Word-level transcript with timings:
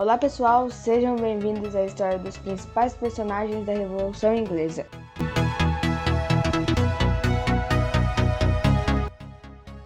Olá 0.00 0.16
pessoal, 0.16 0.70
sejam 0.70 1.14
bem-vindos 1.14 1.76
à 1.76 1.84
história 1.84 2.18
dos 2.18 2.38
principais 2.38 2.94
personagens 2.94 3.66
da 3.66 3.74
Revolução 3.74 4.34
Inglesa. 4.34 4.86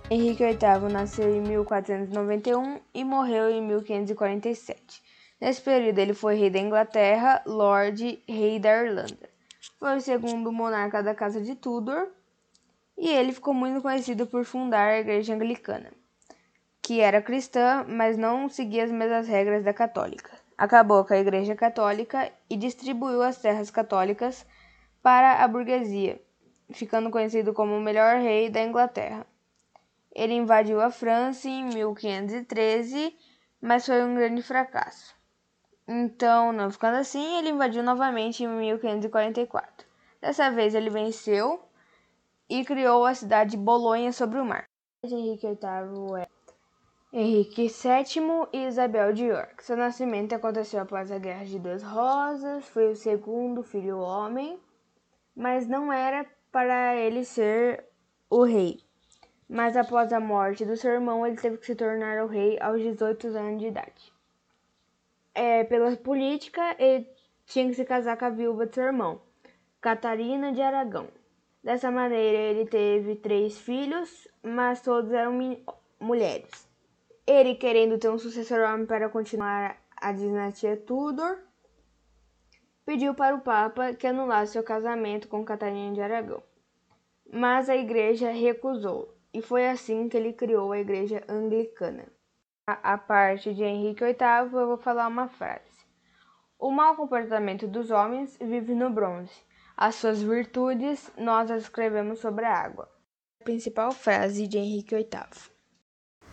Henrique 0.08 0.44
VIII 0.44 0.92
nasceu 0.92 1.34
em 1.34 1.40
1491 1.40 2.78
e 2.94 3.02
morreu 3.02 3.50
em 3.50 3.60
1547. 3.60 5.02
Nesse 5.40 5.60
período, 5.60 5.98
ele 5.98 6.14
foi 6.14 6.36
rei 6.36 6.48
da 6.48 6.60
Inglaterra, 6.60 7.42
Lord 7.44 8.22
Rei 8.28 8.60
da 8.60 8.84
Irlanda. 8.84 9.28
Foi 9.80 9.96
o 9.96 10.00
segundo 10.00 10.52
monarca 10.52 11.02
da 11.02 11.12
Casa 11.12 11.40
de 11.40 11.56
Tudor 11.56 12.06
e 12.96 13.08
ele 13.08 13.32
ficou 13.32 13.52
muito 13.52 13.82
conhecido 13.82 14.28
por 14.28 14.44
fundar 14.44 14.90
a 14.90 15.00
Igreja 15.00 15.34
Anglicana 15.34 15.90
que 16.84 17.00
era 17.00 17.22
cristã, 17.22 17.82
mas 17.88 18.18
não 18.18 18.46
seguia 18.46 18.84
as 18.84 18.90
mesmas 18.90 19.26
regras 19.26 19.64
da 19.64 19.72
católica. 19.72 20.30
Acabou 20.56 21.02
com 21.02 21.14
a 21.14 21.18
Igreja 21.18 21.56
Católica 21.56 22.30
e 22.48 22.58
distribuiu 22.58 23.22
as 23.22 23.38
terras 23.38 23.70
católicas 23.70 24.46
para 25.02 25.42
a 25.42 25.48
burguesia, 25.48 26.20
ficando 26.70 27.10
conhecido 27.10 27.54
como 27.54 27.74
o 27.74 27.80
melhor 27.80 28.16
rei 28.16 28.50
da 28.50 28.60
Inglaterra. 28.62 29.26
Ele 30.14 30.34
invadiu 30.34 30.78
a 30.78 30.90
França 30.90 31.48
em 31.48 31.64
1513, 31.64 33.16
mas 33.62 33.86
foi 33.86 34.04
um 34.04 34.14
grande 34.14 34.42
fracasso. 34.42 35.14
Então, 35.88 36.52
não 36.52 36.70
ficando 36.70 36.98
assim, 36.98 37.38
ele 37.38 37.48
invadiu 37.48 37.82
novamente 37.82 38.44
em 38.44 38.46
1544. 38.46 39.86
Dessa 40.20 40.50
vez 40.50 40.74
ele 40.74 40.90
venceu 40.90 41.62
e 42.46 42.62
criou 42.62 43.06
a 43.06 43.14
cidade 43.14 43.52
de 43.52 43.56
Bolonha 43.56 44.12
sobre 44.12 44.38
o 44.38 44.44
mar. 44.44 44.68
Henrique 45.02 45.46
VIII 45.46 46.43
Henrique 47.16 47.68
VII 47.68 48.48
e 48.52 48.66
Isabel 48.66 49.12
de 49.12 49.26
York. 49.26 49.62
Seu 49.62 49.76
nascimento 49.76 50.34
aconteceu 50.34 50.80
após 50.80 51.12
a 51.12 51.18
Guerra 51.20 51.44
de 51.44 51.60
Duas 51.60 51.80
Rosas, 51.80 52.66
foi 52.66 52.90
o 52.90 52.96
segundo 52.96 53.62
filho 53.62 54.00
homem, 54.00 54.58
mas 55.32 55.68
não 55.68 55.92
era 55.92 56.26
para 56.50 56.96
ele 56.96 57.24
ser 57.24 57.84
o 58.28 58.42
rei. 58.42 58.80
Mas 59.48 59.76
após 59.76 60.12
a 60.12 60.18
morte 60.18 60.64
do 60.64 60.76
seu 60.76 60.90
irmão, 60.90 61.24
ele 61.24 61.36
teve 61.36 61.58
que 61.58 61.66
se 61.66 61.76
tornar 61.76 62.20
o 62.24 62.26
rei 62.26 62.58
aos 62.60 62.82
18 62.82 63.28
anos 63.28 63.60
de 63.60 63.68
idade. 63.68 64.12
É, 65.32 65.62
pela 65.62 65.96
política, 65.96 66.74
ele 66.80 67.08
tinha 67.46 67.68
que 67.68 67.74
se 67.74 67.84
casar 67.84 68.16
com 68.16 68.24
a 68.24 68.30
viúva 68.30 68.66
de 68.66 68.74
seu 68.74 68.86
irmão, 68.86 69.22
Catarina 69.80 70.50
de 70.50 70.60
Aragão. 70.60 71.06
Dessa 71.62 71.92
maneira, 71.92 72.38
ele 72.38 72.66
teve 72.66 73.14
três 73.14 73.56
filhos, 73.60 74.26
mas 74.42 74.80
todos 74.80 75.12
eram 75.12 75.38
mulheres. 76.00 76.73
Ele, 77.26 77.54
querendo 77.54 77.98
ter 77.98 78.10
um 78.10 78.18
sucessor 78.18 78.60
homem 78.60 78.84
para 78.84 79.08
continuar 79.08 79.78
a 79.96 80.12
dinastia 80.12 80.76
Tudor, 80.76 81.38
pediu 82.84 83.14
para 83.14 83.34
o 83.34 83.40
Papa 83.40 83.94
que 83.94 84.06
anulasse 84.06 84.52
seu 84.52 84.62
casamento 84.62 85.26
com 85.28 85.44
Catarina 85.44 85.94
de 85.94 86.02
Aragão. 86.02 86.42
Mas 87.32 87.70
a 87.70 87.76
igreja 87.76 88.30
recusou, 88.30 89.16
e 89.32 89.40
foi 89.40 89.66
assim 89.66 90.06
que 90.08 90.16
ele 90.18 90.34
criou 90.34 90.72
a 90.72 90.78
igreja 90.78 91.24
anglicana. 91.26 92.04
A, 92.66 92.96
parte 92.98 93.54
de 93.54 93.62
Henrique 93.62 94.04
VIII, 94.04 94.52
eu 94.52 94.66
vou 94.66 94.78
falar 94.78 95.08
uma 95.08 95.28
frase. 95.28 95.84
O 96.58 96.70
mau 96.70 96.94
comportamento 96.94 97.66
dos 97.66 97.90
homens 97.90 98.38
vive 98.38 98.74
no 98.74 98.90
bronze. 98.90 99.34
As 99.76 99.96
suas 99.96 100.22
virtudes 100.22 101.10
nós 101.16 101.50
as 101.50 101.64
escrevemos 101.64 102.20
sobre 102.20 102.44
a 102.44 102.54
água. 102.54 102.88
A 103.40 103.44
principal 103.44 103.92
frase 103.92 104.46
de 104.46 104.56
Henrique 104.56 104.94
VIII. 104.94 105.53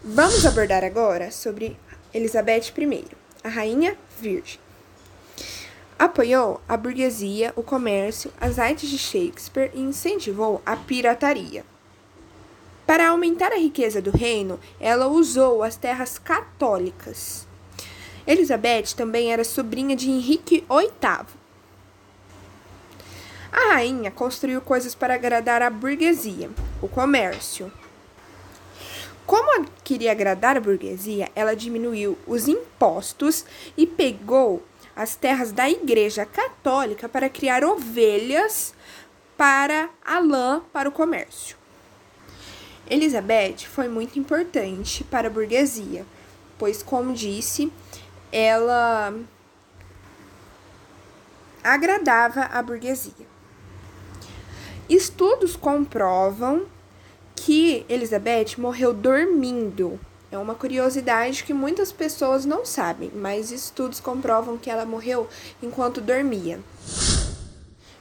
Vamos 0.03 0.43
abordar 0.47 0.83
agora 0.83 1.29
sobre 1.29 1.77
Elizabeth 2.11 2.73
I, 2.75 3.05
a 3.43 3.49
Rainha 3.49 3.95
Virgem. 4.19 4.59
Apoiou 5.99 6.59
a 6.67 6.75
burguesia, 6.75 7.53
o 7.55 7.61
comércio, 7.61 8.33
as 8.41 8.57
artes 8.57 8.89
de 8.89 8.97
Shakespeare 8.97 9.69
e 9.75 9.79
incentivou 9.79 10.59
a 10.65 10.75
pirataria. 10.75 11.63
Para 12.87 13.09
aumentar 13.09 13.51
a 13.51 13.59
riqueza 13.59 14.01
do 14.01 14.09
reino, 14.09 14.59
ela 14.79 15.05
usou 15.05 15.61
as 15.61 15.75
terras 15.75 16.17
católicas. 16.17 17.45
Elizabeth 18.25 18.95
também 18.97 19.31
era 19.31 19.43
sobrinha 19.43 19.95
de 19.95 20.09
Henrique 20.09 20.65
VIII. 20.67 21.27
A 23.51 23.73
rainha 23.73 24.09
construiu 24.09 24.61
coisas 24.61 24.95
para 24.95 25.13
agradar 25.13 25.61
a 25.61 25.69
burguesia, 25.69 26.49
o 26.81 26.87
comércio, 26.87 27.71
como 29.25 29.65
queria 29.83 30.11
agradar 30.11 30.57
a 30.57 30.61
burguesia, 30.61 31.29
ela 31.35 31.55
diminuiu 31.55 32.17
os 32.27 32.47
impostos 32.47 33.45
e 33.77 33.85
pegou 33.85 34.63
as 34.95 35.15
terras 35.15 35.51
da 35.51 35.69
Igreja 35.69 36.25
Católica 36.25 37.07
para 37.07 37.29
criar 37.29 37.63
ovelhas 37.63 38.73
para 39.37 39.89
a 40.05 40.19
lã 40.19 40.61
para 40.73 40.89
o 40.89 40.91
comércio. 40.91 41.57
Elizabeth 42.89 43.67
foi 43.67 43.87
muito 43.87 44.19
importante 44.19 45.03
para 45.05 45.27
a 45.27 45.31
burguesia, 45.31 46.05
pois, 46.57 46.83
como 46.83 47.13
disse, 47.13 47.71
ela 48.31 49.13
agradava 51.63 52.41
a 52.41 52.61
burguesia. 52.61 53.31
Estudos 54.89 55.55
comprovam 55.55 56.65
que 57.43 57.83
Elizabeth 57.89 58.59
morreu 58.59 58.93
dormindo. 58.93 59.99
É 60.31 60.37
uma 60.37 60.53
curiosidade 60.53 61.43
que 61.43 61.53
muitas 61.53 61.91
pessoas 61.91 62.45
não 62.45 62.63
sabem, 62.63 63.11
mas 63.15 63.51
estudos 63.51 63.99
comprovam 63.99 64.59
que 64.59 64.69
ela 64.69 64.85
morreu 64.85 65.27
enquanto 65.61 65.99
dormia. 65.99 66.59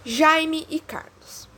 Jaime 0.05 0.67
e 0.69 0.79
Carlos. 0.79 1.49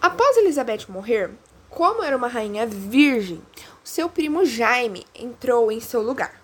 Após 0.00 0.38
Elizabeth 0.38 0.86
morrer, 0.88 1.30
como 1.68 2.02
era 2.02 2.16
uma 2.16 2.26
rainha 2.26 2.66
virgem, 2.66 3.42
seu 3.84 4.08
primo 4.08 4.46
Jaime 4.46 5.06
entrou 5.14 5.70
em 5.70 5.80
seu 5.80 6.00
lugar. 6.00 6.40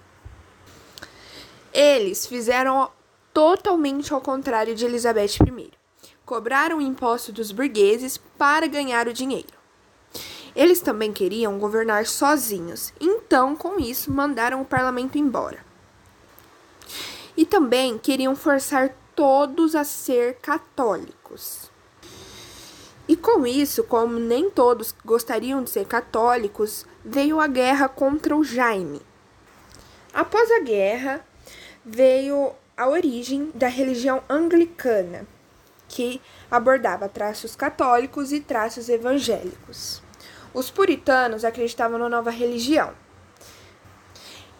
Eles 1.72 2.26
fizeram 2.26 2.91
totalmente 3.32 4.12
ao 4.12 4.20
contrário 4.20 4.75
de 4.75 4.84
Elizabeth 4.84 5.37
I. 5.41 5.70
Cobraram 6.26 6.78
o 6.78 6.82
imposto 6.82 7.32
dos 7.32 7.50
burgueses 7.50 8.19
para 8.37 8.66
ganhar 8.66 9.09
o 9.09 9.12
dinheiro. 9.15 9.59
Eles 10.55 10.81
também 10.81 11.12
queriam 11.12 11.59
governar 11.59 12.06
sozinhos, 12.06 12.93
então, 13.00 13.55
com 13.55 13.78
isso, 13.78 14.12
mandaram 14.12 14.61
o 14.62 14.65
parlamento 14.65 15.16
embora. 15.16 15.65
E 17.37 17.47
também 17.47 17.97
queriam 17.99 18.34
forçar 18.34 18.94
todos 19.15 19.75
a 19.75 19.84
ser 19.84 20.37
católicos. 20.37 21.71
E 23.06 23.16
com 23.16 23.47
isso, 23.47 23.83
como 23.84 24.19
nem 24.19 24.50
todos 24.50 24.94
gostariam 25.05 25.62
de 25.62 25.71
ser 25.71 25.87
católicos, 25.87 26.87
veio 27.05 27.41
a 27.41 27.47
guerra 27.47 27.88
contra 27.88 28.37
o 28.37 28.44
Jaime. 28.44 29.03
Após 30.12 30.50
a 30.50 30.61
guerra, 30.61 31.25
veio 31.84 32.53
a 32.77 32.88
origem 32.88 33.50
da 33.55 33.69
religião 33.69 34.22
anglicana, 34.28 35.27
que 35.88 36.21
abordava 36.50 37.09
traços 37.09 37.55
católicos 37.55 38.32
e 38.32 38.41
traços 38.41 38.88
evangélicos. 38.88 40.03
Os 40.53 40.71
puritanos 40.71 41.44
acreditavam 41.44 41.99
na 41.99 42.09
nova 42.09 42.31
religião. 42.31 42.93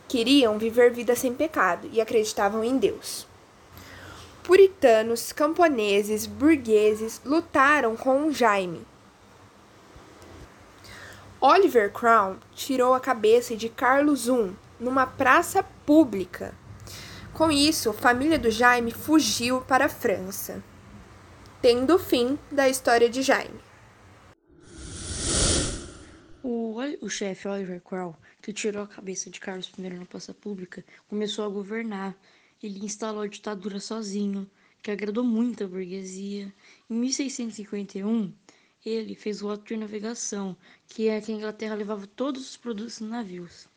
Queriam 0.07 0.59
viver 0.59 0.93
vida 0.93 1.15
sem 1.17 1.35
pecado 1.35 1.89
e 1.93 2.01
acreditavam 2.01 2.63
em 2.63 2.79
Deus. 2.79 3.27
Puritanos, 4.43 5.33
camponeses, 5.33 6.27
burgueses 6.27 7.21
lutaram 7.25 7.97
com 7.97 8.33
Jaime. 8.33 8.87
Oliver 11.41 11.93
Crown 11.93 12.37
tirou 12.55 12.93
a 12.93 13.01
cabeça 13.01 13.57
de 13.57 13.69
Carlos 13.69 14.29
I 14.29 14.53
numa 14.79 15.07
praça 15.07 15.63
pública. 15.87 16.55
Com 17.33 17.51
isso, 17.51 17.91
a 17.91 17.95
família 17.95 18.39
do 18.39 18.51
Jaime 18.51 18.91
fugiu 18.93 19.61
para 19.63 19.87
a 19.87 19.89
França, 19.89 20.63
tendo 21.63 21.95
o 21.95 21.99
fim 21.99 22.39
da 22.51 22.69
história 22.69 23.09
de 23.09 23.23
Jaime. 23.23 23.70
O, 26.43 26.77
o 27.03 27.09
chefe 27.11 27.47
Oliver 27.49 27.83
Cromwell, 27.83 28.17
que 28.41 28.51
tirou 28.51 28.85
a 28.85 28.89
cabeça 28.89 29.29
de 29.29 29.39
Carlos 29.39 29.71
I 29.79 29.91
na 29.91 30.07
praça 30.07 30.33
pública, 30.33 30.83
começou 31.07 31.45
a 31.45 31.51
governar. 31.51 32.17
Ele 32.63 32.83
instalou 32.83 33.21
a 33.21 33.27
ditadura 33.27 33.79
sozinho, 33.79 34.51
que 34.83 34.91
agradou 34.91 35.23
muito 35.23 35.65
a 35.65 35.69
burguesia. 35.69 36.51
Em 36.89 36.95
1651, 36.95 38.33
ele 38.87 39.15
fez 39.15 39.43
o 39.43 39.51
ato 39.51 39.65
de 39.65 39.77
navegação, 39.77 40.57
que 40.89 41.09
é 41.09 41.21
que 41.21 41.31
a 41.31 41.35
Inglaterra 41.35 41.75
levava 41.75 42.07
todos 42.07 42.49
os 42.49 42.57
produtos 42.57 43.01
nos 43.01 43.11
navios. 43.11 43.69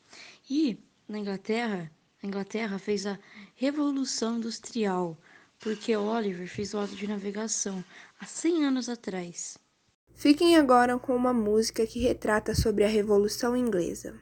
E 0.50 0.78
na 1.06 1.20
Inglaterra, 1.20 1.92
a 2.22 2.28
Inglaterra 2.28 2.80
fez 2.80 3.06
a 3.06 3.20
Revolução 3.56 4.38
Industrial, 4.38 5.18
porque 5.60 5.98
Oliver 5.98 6.48
fez 6.48 6.74
o 6.74 6.80
ato 6.80 6.96
de 6.96 7.08
navegação 7.08 7.84
há 8.22 8.26
100 8.26 8.66
anos 8.66 8.88
atrás. 8.88 9.58
Fiquem 10.16 10.56
agora 10.56 10.98
com 10.98 11.16
uma 11.16 11.34
música 11.34 11.86
que 11.86 12.00
retrata 12.00 12.56
sobre 12.56 12.84
a 12.84 12.88
Revolução 12.88 13.58
Inglesa. 13.58 14.14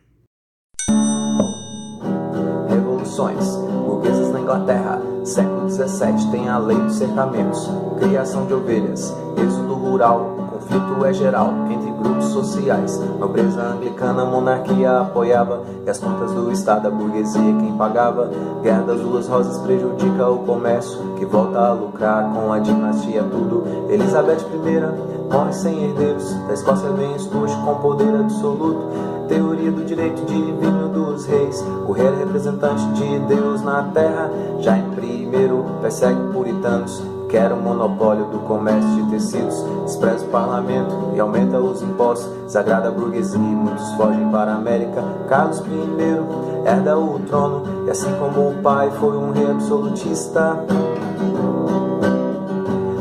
Revoluções 2.68 3.46
burguesas 3.86 4.32
na 4.32 4.40
Inglaterra. 4.40 5.02
Século 5.24 5.70
XVII 5.70 6.32
tem 6.32 6.50
a 6.50 6.58
lei 6.58 6.78
dos 6.78 6.96
cercamentos, 6.96 7.68
criação 8.00 8.48
de 8.48 8.54
ovelhas, 8.54 9.14
êxodo 9.38 9.76
rural, 9.76 10.41
conflito 10.62 11.06
é 11.06 11.14
geral 11.14 11.54
entre 11.70 11.92
grupos 11.92 12.26
sociais. 12.26 13.00
Nobreza 13.20 13.62
anglicana, 13.62 14.24
monarquia 14.26 15.00
apoiava 15.00 15.64
e 15.86 15.90
as 15.90 15.98
contas 15.98 16.32
do 16.32 16.52
Estado, 16.52 16.88
a 16.88 16.92
burguesia 16.92 17.42
quem 17.42 17.76
pagava. 17.78 18.30
Guerra 18.62 18.84
das 18.84 19.02
duas 19.02 19.28
rosas 19.28 19.58
prejudica 19.60 20.30
o 20.30 20.40
comércio 20.40 21.00
que 21.18 21.26
volta 21.26 21.60
a 21.60 21.74
lucrar 21.74 22.32
com 22.34 22.54
a 22.54 22.60
dinastia 22.60 23.24
tudo. 23.24 23.64
Elizabeth 23.90 24.42
I 24.42 25.34
morre 25.34 25.54
sem 25.54 25.84
herdeiros, 25.84 26.34
da 26.48 26.54
Escócia 26.54 26.90
vem 26.90 27.18
Stuart 27.18 27.54
com 27.64 27.76
poder 27.76 28.16
absoluto. 28.16 28.88
Teoria 29.28 29.72
do 29.72 29.86
direito 29.86 30.26
divino 30.26 30.90
dos 30.90 31.26
reis, 31.26 31.64
o 31.88 31.94
rei 31.94 32.06
é 32.06 32.16
representante 32.18 32.86
de 32.94 33.20
Deus 33.20 33.62
na 33.62 33.84
terra. 33.94 34.30
Já 34.60 34.78
em 34.78 34.90
primeiro 34.90 35.66
persegue 35.82 36.20
puritanos 36.34 37.02
quer 37.32 37.54
o 37.54 37.56
monopólio 37.56 38.26
do 38.26 38.40
comércio 38.40 39.06
de 39.06 39.12
tecidos, 39.12 39.64
despreza 39.86 40.26
o 40.26 40.28
parlamento 40.28 40.94
e 41.16 41.20
aumenta 41.20 41.58
os 41.58 41.82
impostos, 41.82 42.30
desagrada 42.44 42.90
a 42.90 42.92
burguesia 42.92 43.40
e 43.40 43.42
muitos 43.42 43.90
fogem 43.94 44.30
para 44.30 44.52
a 44.52 44.56
América. 44.56 45.02
Carlos 45.30 45.60
I 45.60 46.68
herda 46.68 47.00
o 47.00 47.20
trono 47.20 47.64
e 47.88 47.90
assim 47.90 48.14
como 48.20 48.50
o 48.50 48.56
pai 48.62 48.92
foi 49.00 49.16
um 49.16 49.32
rei 49.32 49.50
absolutista. 49.50 50.60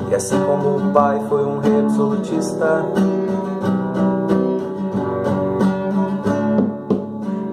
E 0.08 0.14
assim 0.14 0.38
como 0.46 0.76
o 0.76 0.92
pai 0.92 1.20
foi 1.28 1.44
um 1.44 1.58
rei 1.58 1.80
absolutista. 1.80 2.86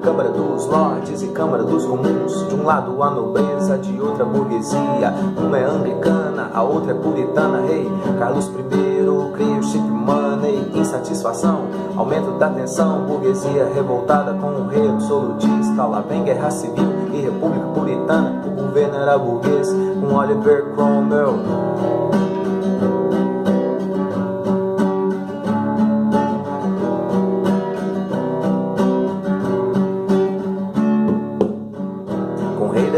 Câmara 0.04 0.30
dos 0.30 0.66
Lordes 0.68 1.22
e 1.24 1.28
Câmara 1.28 1.64
dos 1.64 1.86
Comuns. 1.86 2.48
De 2.48 2.56
um 2.56 2.64
lado 2.66 3.02
a 3.02 3.10
nobreza, 3.10 3.78
de 3.78 4.00
outra 4.00 4.24
a 4.24 4.28
burguesia. 4.28 5.14
Uma 5.38 5.58
é 5.58 5.64
anglicana, 5.66 6.37
a 6.58 6.64
outra 6.64 6.92
é 6.92 6.96
puritana. 6.96 7.62
Rei 7.62 7.82
hey, 7.82 7.92
Carlos 8.18 8.48
I 8.48 8.64
cria 9.34 9.60
o 9.60 9.64
chip 9.64 9.80
money, 9.80 10.72
insatisfação, 10.74 11.66
aumento 11.96 12.32
da 12.40 12.50
tensão. 12.50 13.02
Burguesia 13.06 13.70
revoltada 13.74 14.34
com 14.34 14.48
o 14.48 14.68
rei 14.68 14.90
absolutista. 14.90 15.86
Lá 15.86 16.02
vem 16.02 16.24
guerra 16.24 16.50
civil 16.50 16.88
e 17.14 17.22
república 17.22 17.68
puritana. 17.68 18.42
O 18.46 18.50
governo 18.50 18.96
era 18.96 19.18
burguês, 19.18 19.70
com 20.02 20.16
Oliver 20.16 20.74
Cromwell. 20.74 21.38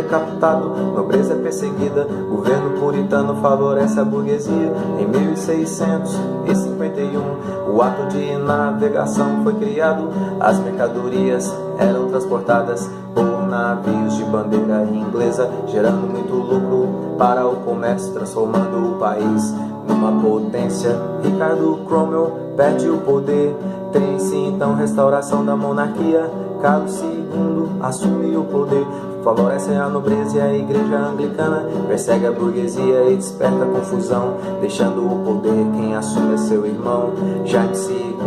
decapitado, 0.10 0.70
nobreza 1.10 1.34
é 1.34 1.38
perseguida, 1.38 2.08
governo 2.30 2.80
puritano 2.80 3.42
favorece 3.42 4.00
a 4.00 4.06
burguesia. 4.06 4.72
Em 5.00 5.08
1651, 5.08 7.74
o 7.74 7.82
ato 7.82 8.10
de 8.10 8.38
navegação 8.38 9.42
foi 9.44 9.56
criado, 9.56 10.08
as 10.40 10.60
mercadorias 10.60 11.52
eram 11.80 12.10
transportadas 12.10 12.88
por 13.16 13.48
navios 13.48 14.18
de 14.18 14.24
bandeira 14.26 14.84
inglesa, 14.84 15.50
gerando 15.66 16.08
muito 16.08 16.36
lucro 16.36 17.16
para 17.18 17.48
o 17.48 17.56
comércio, 17.56 18.14
transformando 18.14 18.92
o 18.92 19.00
país 19.00 19.52
numa 19.88 20.12
potência. 20.22 20.96
Ricardo 21.24 21.80
Cromwell 21.88 22.54
perde 22.56 22.88
o 22.88 23.00
poder, 23.00 23.58
tem-se 23.92 24.38
então 24.38 24.76
restauração 24.76 25.44
da 25.44 25.56
monarquia. 25.56 26.30
Carlos 26.62 27.02
II 27.02 27.70
assume 27.82 28.36
o 28.36 28.44
poder, 28.44 28.86
favorece 29.24 29.72
a 29.72 29.90
nobreza 29.90 30.38
e 30.38 30.42
a 30.42 30.54
igreja 30.54 30.98
anglicana, 30.98 31.66
persegue 31.88 32.26
a 32.26 32.32
burguesia 32.32 33.10
e 33.10 33.16
desperta 33.16 33.66
confusão, 33.66 34.36
deixando 34.62 35.06
o 35.06 35.24
poder 35.24 35.66
quem 35.76 35.96
assume 35.96 36.34
é 36.34 36.38
seu 36.38 36.66
irmão. 36.66 37.14
Jaime 37.46 37.76
II, 37.76 38.18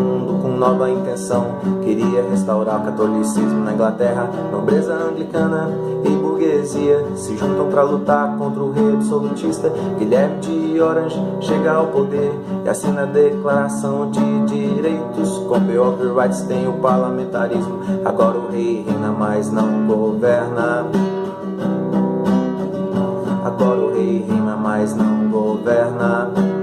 com 0.43 0.49
nova 0.49 0.91
intenção, 0.91 1.57
queria 1.83 2.23
restaurar 2.31 2.81
o 2.81 2.85
catolicismo 2.85 3.65
na 3.65 3.73
Inglaterra, 3.73 4.31
nobreza 4.51 4.95
anglicana 4.95 5.71
e 6.05 6.22
burguesia 6.43 7.05
se 7.15 7.37
juntam 7.37 7.69
para 7.69 7.83
lutar 7.83 8.37
contra 8.37 8.63
o 8.63 8.73
rei 8.73 8.93
absolutista. 8.93 9.73
Guilherme 9.99 10.41
de 10.41 10.81
Orange 10.81 11.21
chega 11.41 11.73
ao 11.73 11.87
poder 11.87 12.33
e 12.65 12.69
assina 12.69 13.03
a 13.03 13.07
declaração 13.07 14.11
de 14.11 14.45
direitos. 14.47 15.39
Com 15.39 15.57
of 15.57 16.21
Rights 16.21 16.43
tem 16.43 16.69
o 16.69 16.75
parlamentarismo. 16.75 17.81
Agora 18.05 18.39
o 18.39 18.51
rei 18.51 18.85
reina, 18.87 19.13
mas 19.13 19.51
não 19.51 19.87
governa. 19.87 20.87
Agora 23.45 23.81
o 23.81 23.93
rei 23.93 24.25
reina, 24.29 24.57
mas 24.57 24.95
não 24.95 25.29
governa. 25.31 26.62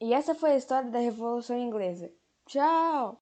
E 0.00 0.12
essa 0.12 0.34
foi 0.34 0.52
a 0.52 0.56
história 0.56 0.90
da 0.90 0.98
Revolução 0.98 1.56
Inglesa. 1.56 2.10
Tchau! 2.46 3.18